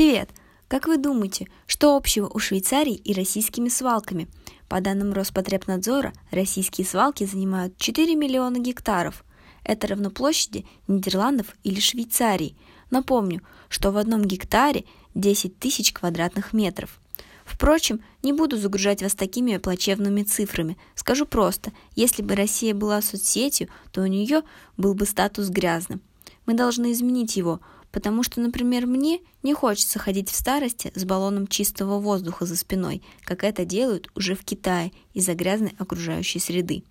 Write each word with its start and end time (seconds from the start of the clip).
Привет! 0.00 0.30
Как 0.66 0.86
вы 0.86 0.96
думаете, 0.96 1.46
что 1.66 1.94
общего 1.94 2.26
у 2.26 2.38
Швейцарии 2.38 2.94
и 2.94 3.12
российскими 3.12 3.68
свалками? 3.68 4.28
По 4.66 4.80
данным 4.80 5.12
Роспотребнадзора, 5.12 6.14
российские 6.30 6.86
свалки 6.86 7.24
занимают 7.24 7.76
4 7.76 8.14
миллиона 8.14 8.56
гектаров. 8.56 9.26
Это 9.62 9.88
равно 9.88 10.08
площади 10.10 10.64
Нидерландов 10.88 11.48
или 11.64 11.80
Швейцарии. 11.80 12.56
Напомню, 12.90 13.42
что 13.68 13.90
в 13.92 13.98
одном 13.98 14.24
гектаре 14.24 14.86
10 15.14 15.58
тысяч 15.58 15.92
квадратных 15.92 16.54
метров. 16.54 16.98
Впрочем, 17.44 18.00
не 18.22 18.32
буду 18.32 18.56
загружать 18.56 19.02
вас 19.02 19.14
такими 19.14 19.58
плачевными 19.58 20.22
цифрами. 20.22 20.78
Скажу 20.94 21.26
просто, 21.26 21.72
если 21.94 22.22
бы 22.22 22.34
Россия 22.34 22.74
была 22.74 23.02
соцсетью, 23.02 23.68
то 23.92 24.00
у 24.00 24.06
нее 24.06 24.44
был 24.78 24.94
бы 24.94 25.04
статус 25.04 25.50
грязным. 25.50 26.00
Мы 26.46 26.54
должны 26.54 26.90
изменить 26.92 27.36
его, 27.36 27.60
потому 27.92 28.22
что, 28.22 28.40
например, 28.40 28.86
мне 28.86 29.20
не 29.42 29.54
хочется 29.54 29.98
ходить 29.98 30.30
в 30.30 30.34
старости 30.34 30.92
с 30.94 31.04
баллоном 31.04 31.46
чистого 31.46 31.98
воздуха 31.98 32.46
за 32.46 32.56
спиной, 32.56 33.02
как 33.22 33.44
это 33.44 33.64
делают 33.64 34.08
уже 34.14 34.34
в 34.34 34.44
Китае 34.44 34.92
из-за 35.14 35.34
грязной 35.34 35.74
окружающей 35.78 36.38
среды. 36.38 36.84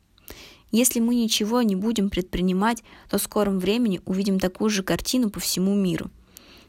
Если 0.71 0.99
мы 0.99 1.15
ничего 1.15 1.61
не 1.61 1.75
будем 1.75 2.09
предпринимать, 2.09 2.83
то 3.09 3.17
в 3.17 3.23
скором 3.23 3.59
времени 3.59 4.01
увидим 4.05 4.39
такую 4.39 4.69
же 4.69 4.83
картину 4.83 5.29
по 5.29 5.39
всему 5.39 5.73
миру. 5.73 6.11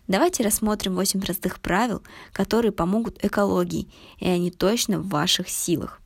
Давайте 0.08 0.42
рассмотрим 0.42 0.94
8 0.94 1.20
простых 1.20 1.60
правил, 1.60 2.02
которые 2.32 2.72
помогут 2.72 3.22
экологии, 3.24 3.88
и 4.18 4.26
они 4.26 4.50
точно 4.50 4.98
в 4.98 5.08
ваших 5.08 5.48
силах. 5.48 6.00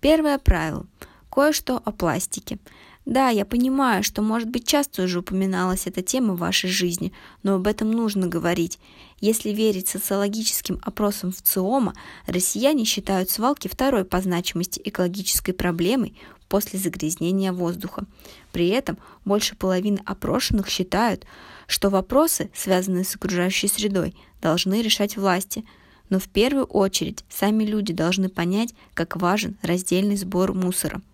Первое 0.00 0.38
правило. 0.38 0.86
Кое-что 1.30 1.82
о 1.84 1.90
пластике. 1.90 2.58
Да, 3.06 3.28
я 3.28 3.44
понимаю, 3.44 4.02
что, 4.02 4.22
может 4.22 4.48
быть, 4.48 4.66
часто 4.66 5.02
уже 5.02 5.18
упоминалась 5.18 5.86
эта 5.86 6.00
тема 6.00 6.34
в 6.34 6.38
вашей 6.38 6.70
жизни, 6.70 7.12
но 7.42 7.56
об 7.56 7.66
этом 7.66 7.90
нужно 7.90 8.28
говорить. 8.28 8.78
Если 9.20 9.50
верить 9.50 9.88
социологическим 9.88 10.80
опросам 10.82 11.30
в 11.30 11.42
ЦИОМа, 11.42 11.94
россияне 12.26 12.84
считают 12.86 13.28
свалки 13.28 13.68
второй 13.68 14.06
по 14.06 14.22
значимости 14.22 14.80
экологической 14.82 15.52
проблемой 15.52 16.14
после 16.48 16.78
загрязнения 16.78 17.52
воздуха. 17.52 18.04
При 18.52 18.68
этом 18.68 18.96
больше 19.26 19.54
половины 19.54 20.00
опрошенных 20.06 20.70
считают, 20.70 21.26
что 21.66 21.90
вопросы, 21.90 22.50
связанные 22.54 23.04
с 23.04 23.16
окружающей 23.16 23.68
средой, 23.68 24.14
должны 24.40 24.80
решать 24.80 25.18
власти. 25.18 25.64
Но 26.08 26.18
в 26.18 26.28
первую 26.28 26.64
очередь 26.64 27.24
сами 27.28 27.64
люди 27.64 27.92
должны 27.92 28.30
понять, 28.30 28.74
как 28.94 29.16
важен 29.16 29.58
раздельный 29.62 30.16
сбор 30.16 30.54
мусора– 30.54 31.02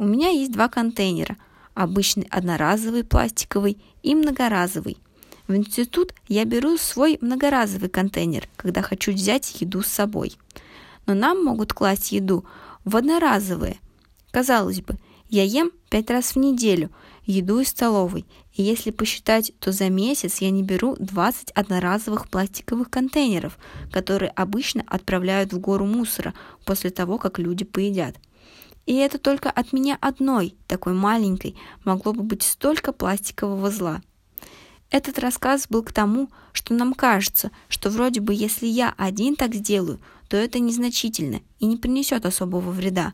у 0.00 0.04
меня 0.04 0.30
есть 0.30 0.50
два 0.50 0.68
контейнера. 0.70 1.36
Обычный 1.74 2.26
одноразовый 2.30 3.04
пластиковый 3.04 3.76
и 4.02 4.14
многоразовый. 4.14 4.96
В 5.46 5.54
институт 5.54 6.14
я 6.26 6.46
беру 6.46 6.78
свой 6.78 7.18
многоразовый 7.20 7.90
контейнер, 7.90 8.48
когда 8.56 8.80
хочу 8.80 9.12
взять 9.12 9.60
еду 9.60 9.82
с 9.82 9.88
собой. 9.88 10.38
Но 11.04 11.12
нам 11.12 11.44
могут 11.44 11.74
класть 11.74 12.12
еду 12.12 12.46
в 12.86 12.96
одноразовые. 12.96 13.76
Казалось 14.30 14.80
бы, 14.80 14.96
я 15.28 15.44
ем 15.44 15.70
пять 15.90 16.08
раз 16.08 16.34
в 16.34 16.36
неделю 16.36 16.90
еду 17.26 17.60
из 17.60 17.68
столовой, 17.68 18.24
и 18.54 18.62
если 18.62 18.92
посчитать, 18.92 19.52
то 19.60 19.70
за 19.70 19.90
месяц 19.90 20.38
я 20.38 20.48
не 20.48 20.62
беру 20.62 20.96
20 20.98 21.50
одноразовых 21.50 22.30
пластиковых 22.30 22.88
контейнеров, 22.88 23.58
которые 23.92 24.30
обычно 24.30 24.82
отправляют 24.86 25.52
в 25.52 25.58
гору 25.58 25.84
мусора 25.84 26.32
после 26.64 26.88
того, 26.88 27.18
как 27.18 27.38
люди 27.38 27.66
поедят– 27.66 28.16
и 28.90 28.94
это 28.94 29.20
только 29.20 29.52
от 29.52 29.72
меня 29.72 29.96
одной, 30.00 30.56
такой 30.66 30.94
маленькой, 30.94 31.54
могло 31.84 32.12
бы 32.12 32.24
быть 32.24 32.42
столько 32.42 32.92
пластикового 32.92 33.70
зла. 33.70 34.02
Этот 34.90 35.20
рассказ 35.20 35.68
был 35.68 35.84
к 35.84 35.92
тому, 35.92 36.28
что 36.50 36.74
нам 36.74 36.94
кажется, 36.94 37.52
что 37.68 37.88
вроде 37.88 38.20
бы 38.20 38.34
если 38.34 38.66
я 38.66 38.92
один 38.98 39.36
так 39.36 39.54
сделаю, 39.54 40.00
то 40.28 40.36
это 40.36 40.58
незначительно 40.58 41.40
и 41.60 41.66
не 41.66 41.76
принесет 41.76 42.26
особого 42.26 42.72
вреда. 42.72 43.12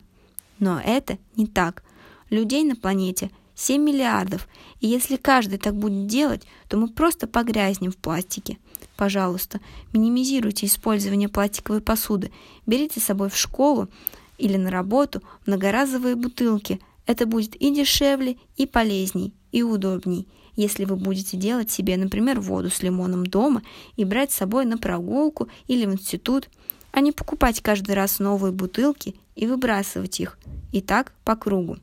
Но 0.57 0.81
это 0.83 1.19
не 1.35 1.45
так. 1.45 1.83
Людей 2.31 2.63
на 2.63 2.75
планете 2.75 3.29
7 3.53 3.79
миллиардов, 3.79 4.47
и 4.79 4.87
если 4.87 5.15
каждый 5.15 5.59
так 5.59 5.75
будет 5.75 6.07
делать, 6.07 6.47
то 6.69 6.77
мы 6.77 6.87
просто 6.87 7.27
погрязнем 7.27 7.91
в 7.91 7.97
пластике. 7.97 8.57
Пожалуйста, 8.95 9.59
минимизируйте 9.93 10.65
использование 10.65 11.29
пластиковой 11.29 11.81
посуды, 11.81 12.31
берите 12.65 12.99
с 12.99 13.03
собой 13.03 13.29
в 13.29 13.37
школу 13.37 13.89
или 14.37 14.57
на 14.57 14.71
работу 14.71 15.21
многоразовые 15.45 16.15
бутылки. 16.15 16.79
Это 17.05 17.25
будет 17.25 17.55
и 17.55 17.73
дешевле, 17.73 18.37
и 18.55 18.65
полезней, 18.65 19.33
и 19.51 19.63
удобней, 19.63 20.27
если 20.55 20.85
вы 20.85 20.95
будете 20.95 21.37
делать 21.37 21.71
себе, 21.71 21.97
например, 21.97 22.39
воду 22.39 22.69
с 22.69 22.81
лимоном 22.81 23.25
дома 23.25 23.61
и 23.95 24.03
брать 24.03 24.31
с 24.31 24.35
собой 24.35 24.65
на 24.65 24.77
прогулку 24.77 25.47
или 25.67 25.85
в 25.85 25.93
институт, 25.93 26.49
а 26.91 26.99
не 26.99 27.11
покупать 27.11 27.61
каждый 27.61 27.95
раз 27.95 28.19
новые 28.19 28.51
бутылки 28.51 29.15
и 29.35 29.47
выбрасывать 29.47 30.19
их. 30.19 30.37
И 30.71 30.81
так 30.81 31.13
по 31.23 31.35
кругу. 31.35 31.77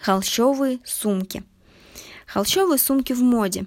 Холщовые 0.00 0.80
сумки. 0.84 1.44
Холщовые 2.26 2.78
сумки 2.78 3.12
в 3.12 3.22
моде. 3.22 3.66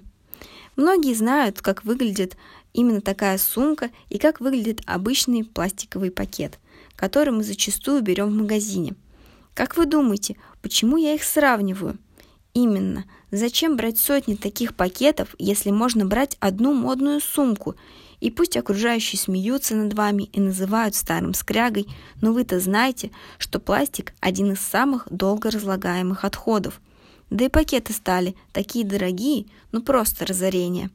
Многие 0.76 1.14
знают, 1.14 1.60
как 1.60 1.84
выглядит 1.84 2.36
именно 2.72 3.00
такая 3.00 3.38
сумка 3.38 3.90
и 4.08 4.18
как 4.18 4.40
выглядит 4.40 4.80
обычный 4.86 5.44
пластиковый 5.44 6.10
пакет 6.10 6.58
которые 6.96 7.34
мы 7.34 7.42
зачастую 7.44 8.02
берем 8.02 8.28
в 8.28 8.34
магазине. 8.34 8.94
Как 9.54 9.76
вы 9.76 9.86
думаете, 9.86 10.36
почему 10.62 10.96
я 10.96 11.14
их 11.14 11.24
сравниваю? 11.24 11.98
Именно. 12.54 13.04
Зачем 13.30 13.76
брать 13.76 13.98
сотни 13.98 14.34
таких 14.34 14.74
пакетов, 14.74 15.34
если 15.38 15.70
можно 15.70 16.04
брать 16.04 16.36
одну 16.40 16.74
модную 16.74 17.20
сумку? 17.20 17.76
И 18.20 18.30
пусть 18.30 18.56
окружающие 18.56 19.18
смеются 19.18 19.74
над 19.74 19.94
вами 19.94 20.24
и 20.24 20.40
называют 20.40 20.94
старым 20.94 21.34
скрягой, 21.34 21.86
но 22.20 22.32
вы-то 22.32 22.60
знаете, 22.60 23.10
что 23.38 23.58
пластик– 23.58 24.12
один 24.20 24.52
из 24.52 24.60
самых 24.60 25.06
долго 25.10 25.50
разлагаемых 25.50 26.24
отходов. 26.24 26.80
Да 27.30 27.46
и 27.46 27.48
пакеты 27.48 27.92
стали 27.92 28.36
такие 28.52 28.84
дорогие, 28.84 29.46
ну 29.72 29.82
просто 29.82 30.26
разорение. 30.26 30.90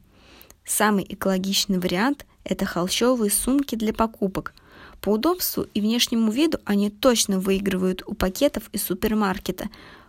Самый 0.64 1.04
экологичный 1.08 1.78
вариант– 1.78 2.24
это 2.44 2.64
холщовые 2.64 3.30
сумки 3.30 3.74
для 3.74 3.92
покупок– 3.92 4.54
по 5.00 5.10
удобству 5.10 5.66
и 5.74 5.80
внешнему 5.80 6.30
виду 6.30 6.58
они 6.64 6.90
точно 6.90 7.38
выигрывают 7.38 8.02
у 8.06 8.14
пакетов 8.14 8.68
из 8.72 8.82
супермаркета. 8.82 9.68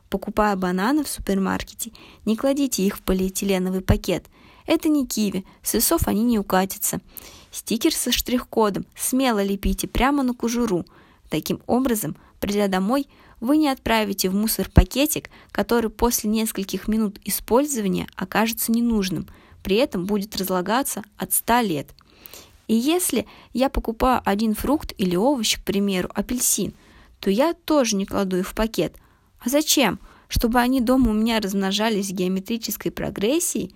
Покупая 0.09 0.55
бананы 0.55 1.03
в 1.03 1.07
супермаркете, 1.07 1.91
не 2.25 2.35
кладите 2.35 2.83
их 2.83 2.97
в 2.97 3.01
полиэтиленовый 3.01 3.81
пакет. 3.81 4.25
Это 4.65 4.89
не 4.89 5.05
киви, 5.05 5.45
с 5.61 5.73
весов 5.73 6.07
они 6.07 6.23
не 6.23 6.39
укатятся. 6.39 6.99
Стикер 7.51 7.93
со 7.93 8.11
штрих-кодом 8.11 8.85
смело 8.95 9.43
лепите 9.43 9.87
прямо 9.87 10.23
на 10.23 10.33
кожуру. 10.33 10.85
Таким 11.29 11.61
образом, 11.67 12.15
придя 12.39 12.67
домой, 12.67 13.07
вы 13.39 13.57
не 13.57 13.69
отправите 13.69 14.29
в 14.29 14.35
мусор 14.35 14.69
пакетик, 14.69 15.29
который 15.51 15.89
после 15.89 16.29
нескольких 16.29 16.87
минут 16.87 17.19
использования 17.23 18.07
окажется 18.15 18.71
ненужным, 18.71 19.27
при 19.63 19.77
этом 19.77 20.05
будет 20.05 20.35
разлагаться 20.35 21.03
от 21.17 21.33
100 21.33 21.59
лет. 21.61 21.89
И 22.69 22.75
если 22.75 23.25
я 23.51 23.67
покупаю 23.67 24.21
один 24.25 24.53
фрукт 24.53 24.93
или 24.99 25.15
овощ, 25.15 25.57
к 25.57 25.63
примеру, 25.63 26.07
апельсин, 26.13 26.75
то 27.19 27.31
я 27.31 27.53
тоже 27.53 27.95
не 27.95 28.05
кладу 28.05 28.37
их 28.37 28.47
в 28.47 28.53
пакет. 28.53 28.95
А 29.39 29.49
зачем? 29.49 29.99
Чтобы 30.27 30.59
они 30.59 30.79
дома 30.79 31.09
у 31.09 31.13
меня 31.13 31.39
размножались 31.39 32.11
в 32.11 32.13
геометрической 32.13 32.91
прогрессии? 32.91 33.73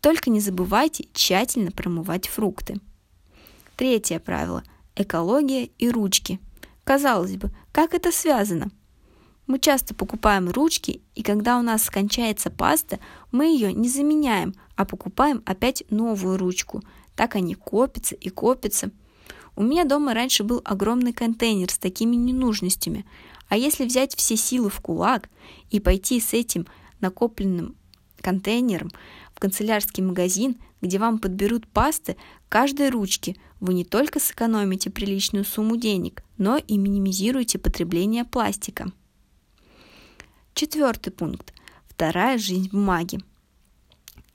Только 0.00 0.30
не 0.30 0.40
забывайте 0.40 1.06
тщательно 1.12 1.70
промывать 1.70 2.26
фрукты. 2.26 2.80
Третье 3.76 4.18
правило– 4.20 4.64
экология 4.96 5.66
и 5.76 5.90
ручки. 5.90 6.40
Казалось 6.84 7.36
бы, 7.36 7.50
как 7.72 7.92
это 7.92 8.10
связано? 8.10 8.70
Мы 9.46 9.58
часто 9.58 9.94
покупаем 9.94 10.48
ручки, 10.48 11.02
и 11.14 11.22
когда 11.22 11.58
у 11.58 11.62
нас 11.62 11.90
кончается 11.90 12.50
паста, 12.50 13.00
мы 13.32 13.44
ее 13.48 13.74
не 13.74 13.90
заменяем, 13.90 14.54
а 14.76 14.86
покупаем 14.86 15.42
опять 15.44 15.84
новую 15.90 16.38
ручку– 16.38 16.82
так 17.16 17.36
они 17.36 17.54
копятся 17.54 18.14
и 18.14 18.28
копятся. 18.28 18.90
У 19.56 19.62
меня 19.62 19.84
дома 19.84 20.14
раньше 20.14 20.42
был 20.42 20.60
огромный 20.64 21.12
контейнер 21.12 21.70
с 21.70 21.78
такими 21.78 22.16
ненужностями. 22.16 23.04
А 23.48 23.56
если 23.56 23.84
взять 23.84 24.16
все 24.16 24.36
силы 24.36 24.70
в 24.70 24.80
кулак 24.80 25.28
и 25.70 25.80
пойти 25.80 26.20
с 26.20 26.32
этим 26.32 26.66
накопленным 27.00 27.76
контейнером 28.20 28.90
в 29.34 29.38
канцелярский 29.38 30.02
магазин, 30.02 30.56
где 30.80 30.98
вам 30.98 31.18
подберут 31.18 31.66
пасты 31.68 32.16
каждой 32.48 32.90
ручки, 32.90 33.36
вы 33.60 33.74
не 33.74 33.84
только 33.84 34.18
сэкономите 34.18 34.90
приличную 34.90 35.44
сумму 35.44 35.76
денег, 35.76 36.24
но 36.36 36.56
и 36.56 36.76
минимизируете 36.76 37.58
потребление 37.58 38.24
пластика. 38.24 38.92
Четвертый 40.54 41.10
пункт. 41.10 41.52
Вторая 41.88 42.38
жизнь 42.38 42.70
бумаги. 42.70 43.20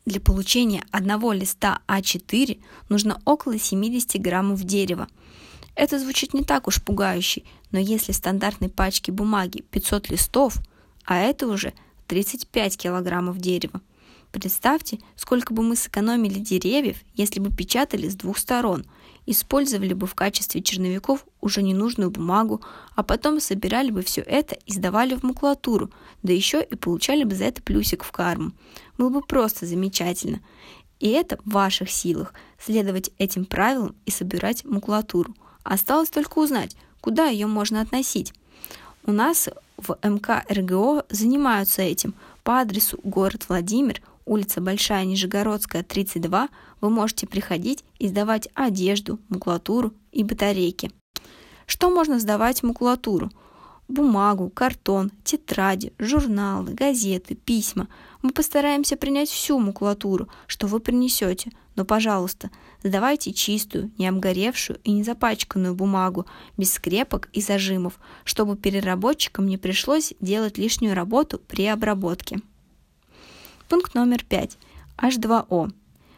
Для 0.10 0.20
получения 0.20 0.84
одного 0.90 1.34
листа 1.34 1.82
А4 1.88 2.60
нужно 2.90 3.22
около 3.26 3.60
70 3.60 4.20
граммов 4.20 4.64
дерева. 4.64 5.08
Это 5.76 6.00
звучит 6.00 6.34
не 6.34 6.44
так 6.44 6.68
уж 6.68 6.82
пугающе, 6.82 7.44
но 7.70 7.78
если 7.78 8.12
стандартной 8.12 8.70
пачке 8.70 9.12
бумаги 9.12 9.62
500 9.70 10.10
листов, 10.10 10.56
а 11.06 11.20
это 11.20 11.48
уже 11.48 11.74
35 12.08 12.76
килограммов 12.76 13.38
дерева, 13.38 13.82
Представьте, 14.32 15.00
сколько 15.16 15.54
бы 15.54 15.62
мы 15.64 15.76
сэкономили 15.76 16.40
деревьев, 16.40 16.98
если 17.16 17.40
бы 17.40 17.52
печатали 17.52 18.08
с 18.10 18.16
двух 18.16 18.38
сторон, 18.40 18.86
использовали 19.30 19.94
бы 19.94 20.08
в 20.08 20.16
качестве 20.16 20.62
черновиков 20.62 21.26
уже 21.40 21.62
ненужную 21.62 22.10
бумагу, 22.10 22.62
а 22.96 23.04
потом 23.04 23.40
собирали 23.40 23.92
бы 23.92 24.02
все 24.02 24.22
это 24.22 24.58
и 24.66 24.74
сдавали 24.74 25.16
в 25.16 25.24
макулатуру, 25.24 25.92
да 26.24 26.34
еще 26.34 26.64
и 26.64 26.76
получали 26.76 27.24
бы 27.24 27.36
за 27.36 27.46
это 27.46 27.62
плюсик 27.62 28.04
в 28.04 28.12
карму. 28.12 28.54
Было 28.98 29.10
бы 29.10 29.22
просто 29.22 29.66
замечательно. 29.66 30.40
И 31.00 31.10
это 31.10 31.38
в 31.46 31.52
ваших 31.52 31.92
силах– 31.92 32.34
следовать 32.60 33.12
этим 33.20 33.46
правилам 33.46 33.96
и 34.06 34.12
собирать 34.12 34.66
макулатуру. 34.66 35.36
Осталось 35.64 36.10
только 36.10 36.40
узнать, 36.40 36.76
куда 37.00 37.28
ее 37.28 37.48
можно 37.48 37.82
относить. 37.82 38.34
У 39.06 39.12
нас 39.12 39.48
в 39.78 39.98
МК 40.04 40.44
РГО 40.50 41.06
занимаются 41.10 41.84
этим. 41.84 42.16
По 42.44 42.60
адресу 42.60 43.00
город 43.04 43.46
Владимир, 43.48 44.02
улица 44.30 44.62
Большая 44.62 45.06
Нижегородская, 45.06 45.84
32, 45.84 46.50
вы 46.82 46.90
можете 46.90 47.26
приходить 47.26 47.84
и 47.98 48.08
сдавать 48.08 48.48
одежду, 48.54 49.20
макулатуру 49.28 49.92
и 50.12 50.24
батарейки. 50.24 50.92
Что 51.66 51.90
можно 51.90 52.20
сдавать 52.20 52.60
в 52.60 52.64
макулатуру? 52.64 53.32
Бумагу, 53.88 54.52
картон, 54.52 55.12
тетради, 55.24 55.94
журналы, 55.98 56.74
газеты, 56.74 57.34
письма. 57.34 57.88
Мы 58.22 58.30
постараемся 58.30 58.98
принять 58.98 59.30
всю 59.30 59.58
макулатуру, 59.58 60.30
что 60.46 60.68
вы 60.68 60.80
принесете, 60.80 61.52
но, 61.76 61.86
пожалуйста, 61.86 62.52
сдавайте 62.84 63.34
чистую, 63.34 63.92
не 63.98 64.08
обгоревшую 64.08 64.80
и 64.84 64.92
не 64.92 65.02
запачканную 65.02 65.74
бумагу, 65.74 66.28
без 66.56 66.74
скрепок 66.74 67.30
и 67.34 67.42
зажимов, 67.42 68.00
чтобы 68.26 68.58
переработчикам 68.58 69.48
не 69.48 69.58
пришлось 69.58 70.14
делать 70.20 70.60
лишнюю 70.60 70.94
работу 70.94 71.40
при 71.40 71.66
обработке. 71.66 72.42
Пункт 73.70 73.94
номер 73.94 74.26
пять. 74.26 74.58
H2O. 74.98 75.72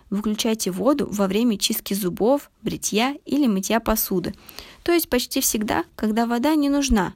Выключайте 0.09 0.71
воду 0.71 1.05
во 1.11 1.27
время 1.27 1.57
чистки 1.57 1.93
зубов, 1.93 2.49
бритья 2.61 3.17
или 3.25 3.45
мытья 3.45 3.81
посуды. 3.81 4.33
То 4.83 4.93
есть 4.93 5.09
почти 5.09 5.41
всегда, 5.41 5.83
когда 5.97 6.25
вода 6.25 6.55
не 6.55 6.69
нужна. 6.69 7.13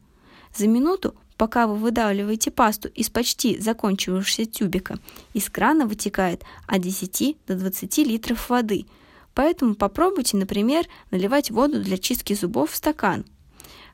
За 0.54 0.68
минуту, 0.68 1.16
пока 1.38 1.68
вы 1.68 1.76
выдавливаете 1.76 2.52
пасту 2.52 2.90
из 2.90 3.10
почти 3.10 3.58
закончившегося 3.58 4.46
тюбика, 4.46 5.00
из 5.34 5.50
крана 5.50 5.88
вытекает 5.88 6.44
от 6.68 6.82
10 6.82 7.38
до 7.48 7.56
20 7.56 7.98
литров 8.00 8.50
воды. 8.50 8.88
Поэтому 9.34 9.74
попробуйте, 9.76 10.36
например, 10.36 10.86
наливать 11.12 11.50
воду 11.50 11.82
для 11.82 11.98
чистки 11.98 12.34
зубов 12.34 12.72
в 12.72 12.76
стакан– 12.76 13.24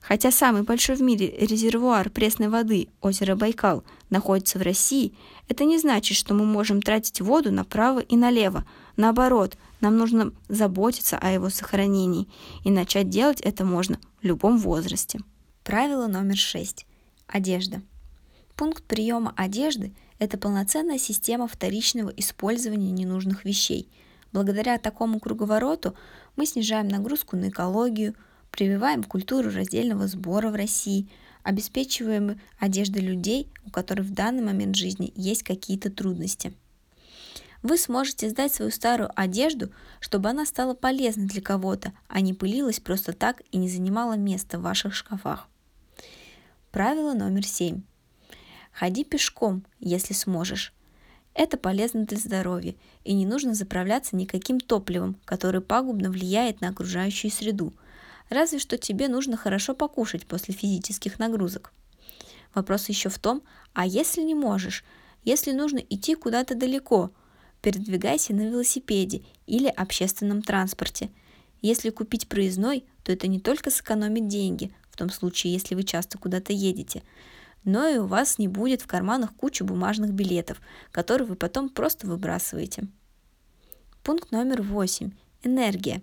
Хотя 0.01 0.31
самый 0.31 0.63
большой 0.63 0.95
в 0.95 1.01
мире 1.01 1.29
резервуар 1.37 2.09
пресной 2.09 2.49
воды, 2.49 2.89
озеро 3.01 3.35
Байкал, 3.35 3.83
находится 4.09 4.57
в 4.57 4.63
России, 4.63 5.13
это 5.47 5.63
не 5.63 5.77
значит, 5.77 6.17
что 6.17 6.33
мы 6.33 6.43
можем 6.43 6.81
тратить 6.81 7.21
воду 7.21 7.51
направо 7.51 7.99
и 7.99 8.17
налево. 8.17 8.65
Наоборот, 8.97 9.57
нам 9.79 9.97
нужно 9.97 10.33
заботиться 10.49 11.17
о 11.19 11.31
его 11.31 11.49
сохранении, 11.49 12.27
и 12.63 12.71
начать 12.71 13.09
делать 13.09 13.41
это 13.41 13.63
можно 13.63 13.99
в 14.21 14.25
любом 14.25 14.57
возрасте. 14.57 15.19
Правило 15.63 16.07
номер 16.07 16.35
шесть. 16.35 16.87
Одежда. 17.27 17.81
Пункт 18.55 18.83
приема 18.83 19.33
одежды– 19.37 19.93
это 20.19 20.37
полноценная 20.37 20.97
система 20.97 21.47
вторичного 21.47 22.09
использования 22.17 22.91
ненужных 22.91 23.45
вещей. 23.45 23.87
Благодаря 24.33 24.79
такому 24.79 25.19
круговороту 25.19 25.95
мы 26.35 26.47
снижаем 26.47 26.87
нагрузку 26.87 27.37
на 27.37 27.49
экологию– 27.49 28.15
прививаем 28.51 29.03
культуру 29.03 29.49
раздельного 29.49 30.07
сбора 30.07 30.49
в 30.49 30.55
России, 30.55 31.09
обеспечиваем 31.41 32.39
одеждой 32.59 33.01
людей, 33.01 33.47
у 33.65 33.71
которых 33.71 34.05
в 34.05 34.13
данный 34.13 34.43
момент 34.43 34.75
жизни 34.75 35.11
есть 35.15 35.43
какие-то 35.43 35.89
трудности. 35.89 36.53
Вы 37.63 37.77
сможете 37.77 38.29
сдать 38.29 38.53
свою 38.53 38.71
старую 38.71 39.11
одежду, 39.15 39.71
чтобы 39.99 40.29
она 40.29 40.45
стала 40.45 40.73
полезной 40.73 41.27
для 41.27 41.41
кого-то, 41.41 41.93
а 42.07 42.21
не 42.21 42.33
пылилась 42.33 42.79
просто 42.79 43.13
так 43.13 43.41
и 43.51 43.57
не 43.57 43.69
занимала 43.69 44.13
места 44.13 44.59
в 44.59 44.63
ваших 44.63 44.93
шкафах. 44.93 45.47
Правило 46.71 47.13
номер 47.13 47.45
семь. 47.45 47.83
Ходи 48.71 49.03
пешком, 49.03 49.63
если 49.79 50.13
сможешь. 50.13 50.73
Это 51.33 51.57
полезно 51.57 52.05
для 52.05 52.17
здоровья, 52.17 52.75
и 53.03 53.13
не 53.13 53.25
нужно 53.25 53.53
заправляться 53.53 54.15
никаким 54.15 54.59
топливом, 54.59 55.15
которое 55.23 55.61
пагубно 55.61 56.09
влияет 56.09 56.61
на 56.61 56.69
окружающую 56.69 57.31
среду– 57.31 57.73
Разве 58.31 58.59
что 58.59 58.77
тебе 58.77 59.09
нужно 59.09 59.35
хорошо 59.35 59.75
покушать 59.75 60.25
после 60.25 60.53
физических 60.53 61.19
нагрузок. 61.19 61.73
Вопрос 62.55 62.87
еще 62.87 63.09
в 63.09 63.19
том, 63.19 63.43
а 63.73 63.85
если 63.85 64.21
не 64.21 64.35
можешь, 64.35 64.85
если 65.25 65.51
нужно 65.51 65.79
идти 65.79 66.15
куда-то 66.15 66.55
далеко, 66.55 67.11
передвигайся 67.61 68.33
на 68.33 68.43
велосипеде 68.43 69.23
или 69.47 69.67
общественном 69.67 70.43
транспорте. 70.43 71.11
Если 71.61 71.89
купить 71.89 72.29
проездной, 72.29 72.85
то 73.03 73.11
это 73.11 73.27
не 73.27 73.41
только 73.41 73.69
сэкономит 73.69 74.29
деньги, 74.29 74.73
в 74.91 74.95
том 74.95 75.09
случае, 75.09 75.51
если 75.51 75.75
вы 75.75 75.83
часто 75.83 76.17
куда-то 76.17 76.53
едете, 76.53 77.03
но 77.65 77.85
и 77.85 77.97
у 77.97 78.05
вас 78.05 78.37
не 78.37 78.47
будет 78.47 78.81
в 78.81 78.87
карманах 78.87 79.35
кучу 79.35 79.65
бумажных 79.65 80.13
билетов, 80.13 80.61
которые 80.93 81.27
вы 81.27 81.35
потом 81.35 81.67
просто 81.67 82.07
выбрасываете. 82.07 82.87
Пункт 84.03 84.31
номер 84.31 84.61
восемь. 84.61 85.11
Энергия. 85.43 86.01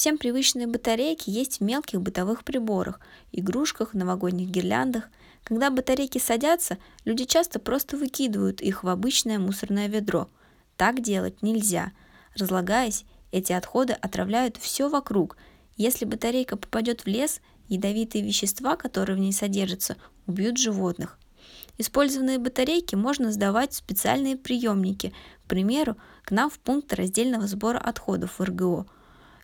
Всем 0.00 0.16
привычные 0.16 0.66
батарейки 0.66 1.28
есть 1.28 1.60
в 1.60 1.62
мелких 1.62 2.00
бытовых 2.00 2.42
приборах, 2.42 3.00
игрушках, 3.32 3.92
новогодних 3.92 4.48
гирляндах. 4.48 5.10
Когда 5.44 5.68
батарейки 5.68 6.16
садятся, 6.16 6.78
люди 7.04 7.26
часто 7.26 7.58
просто 7.58 7.98
выкидывают 7.98 8.62
их 8.62 8.82
в 8.82 8.88
обычное 8.88 9.38
мусорное 9.38 9.88
ведро. 9.88 10.30
Так 10.78 11.02
делать 11.02 11.42
нельзя. 11.42 11.92
Разлагаясь, 12.34 13.04
эти 13.30 13.52
отходы 13.52 13.92
отравляют 13.92 14.56
все 14.56 14.88
вокруг. 14.88 15.36
Если 15.76 16.06
батарейка 16.06 16.56
попадет 16.56 17.02
в 17.02 17.06
лес, 17.06 17.42
ядовитые 17.68 18.24
вещества, 18.24 18.76
которые 18.76 19.16
в 19.16 19.20
ней 19.20 19.34
содержатся, 19.34 19.98
убьют 20.26 20.56
животных. 20.56 21.18
Использованные 21.76 22.38
батарейки 22.38 22.94
можно 22.94 23.32
сдавать 23.32 23.74
в 23.74 23.76
специальные 23.76 24.38
приемники, 24.38 25.12
к 25.44 25.48
примеру, 25.48 25.98
к 26.24 26.30
нам 26.30 26.48
в 26.48 26.58
пункт 26.58 26.90
раздельного 26.94 27.46
сбора 27.46 27.76
отходов 27.76 28.38
в 28.38 28.42
РГО– 28.42 28.86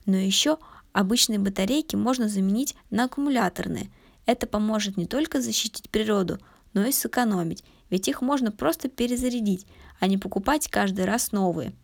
но 0.07 0.17
еще 0.17 0.59
обычные 0.93 1.39
батарейки 1.39 1.97
можно 1.97 2.29
заменить 2.29 2.75
на 2.91 3.05
аккумуляторные. 3.05 3.91
Это 4.25 4.47
поможет 4.47 4.97
не 4.97 5.07
только 5.07 5.41
защитить 5.41 5.91
природу, 5.91 6.39
но 6.73 6.85
и 6.87 6.93
сэкономить, 6.93 7.65
ведь 7.91 8.09
их 8.09 8.23
можно 8.23 8.51
просто 8.51 8.89
перезарядить, 8.89 9.67
а 10.01 10.07
не 10.07 10.19
покупать 10.19 10.69
каждый 10.69 11.05
раз 11.05 11.33
новые. 11.33 11.75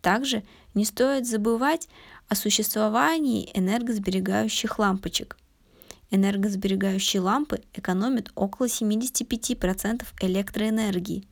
Также 0.00 0.44
не 0.74 0.84
стоит 0.84 1.26
забывать 1.26 1.88
о 2.28 2.34
существовании 2.34 3.50
энергосберегающих 3.54 4.78
лампочек. 4.78 5.36
Энергосберегающие 6.10 7.20
лампы 7.20 7.62
экономят 7.74 8.30
около 8.36 8.66
75% 8.66 10.04
электроэнергии, 10.20 11.26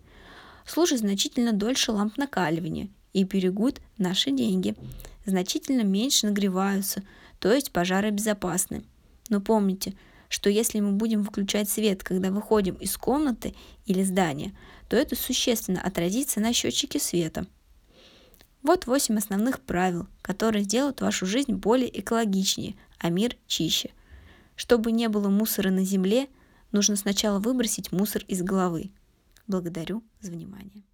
служат 0.66 1.00
значительно 1.00 1.52
дольше 1.52 1.92
ламп 1.92 2.16
накаливания 2.16 2.88
и 3.14 3.24
берегут 3.24 3.80
наши 3.96 4.30
деньги 4.30 4.76
значительно 5.24 5.82
меньше 5.82 6.26
нагреваются, 6.26 7.02
то 7.38 7.50
есть 7.50 7.72
пожары 7.72 8.10
безопасны. 8.10 8.84
Но 9.30 9.40
помните, 9.40 9.94
что 10.28 10.50
если 10.50 10.80
мы 10.80 10.92
будем 10.92 11.22
выключать 11.22 11.70
свет, 11.70 12.02
когда 12.02 12.30
выходим 12.30 12.74
из 12.74 12.96
комнаты 12.98 13.54
или 13.86 14.02
здания, 14.02 14.54
то 14.88 14.96
это 14.96 15.16
существенно 15.16 15.80
отразится 15.80 16.40
на 16.40 16.52
счетчике 16.52 16.98
света. 16.98 17.46
Вот 18.62 18.86
8 18.86 19.16
основных 19.16 19.60
правил, 19.60 20.08
которые 20.22 20.64
сделают 20.64 21.00
вашу 21.00 21.26
жизнь 21.26 21.52
более 21.52 22.00
экологичнее, 22.00 22.74
а 22.98 23.10
мир 23.10 23.36
чище. 23.46 23.90
Чтобы 24.56 24.92
не 24.92 25.08
было 25.08 25.28
мусора 25.28 25.70
на 25.70 25.84
земле, 25.84 26.28
нужно 26.72 26.96
сначала 26.96 27.38
выбросить 27.38 27.92
мусор 27.92 28.24
из 28.26 28.42
головы. 28.42 28.90
Благодарю 29.46 30.02
за 30.20 30.32
внимание. 30.32 30.84